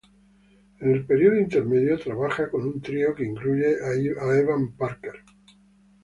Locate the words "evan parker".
4.35-5.13